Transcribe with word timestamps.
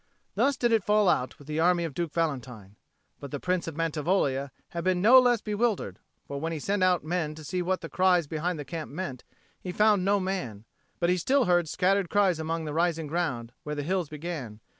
Thus 0.33 0.57
did 0.57 0.71
it 0.71 0.83
fall 0.83 1.07
out 1.07 1.37
with 1.37 1.47
the 1.47 1.59
army 1.59 1.83
of 1.83 1.93
Duke 1.93 2.11
Valentine. 2.13 2.75
But 3.19 3.29
the 3.29 3.39
Prince 3.39 3.67
of 3.67 3.75
Mantivoglia 3.75 4.49
had 4.69 4.83
been 4.83 4.99
no 4.99 5.19
less 5.19 5.41
bewildered; 5.41 5.99
for 6.25 6.39
when 6.41 6.51
he 6.51 6.57
sent 6.57 6.83
out 6.83 7.03
men 7.03 7.35
to 7.35 7.43
see 7.43 7.61
what 7.61 7.81
the 7.81 7.87
cries 7.87 8.25
behind 8.25 8.57
the 8.57 8.65
camp 8.65 8.89
meant, 8.91 9.23
he 9.61 9.71
found 9.71 10.03
no 10.03 10.19
man; 10.19 10.65
but 10.99 11.11
he 11.11 11.17
still 11.17 11.45
heard 11.45 11.69
scattered 11.69 12.09
cries 12.09 12.39
among 12.39 12.65
the 12.65 12.73
rising 12.73 13.05
ground, 13.05 13.51
where 13.61 13.75
the 13.75 13.83
hills 13.83 14.09
began. 14.09 14.59